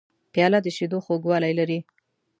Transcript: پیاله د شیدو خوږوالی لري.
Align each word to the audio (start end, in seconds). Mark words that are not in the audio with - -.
پیاله 0.33 0.59
د 0.65 0.67
شیدو 0.77 0.97
خوږوالی 1.05 1.53
لري. 1.59 1.79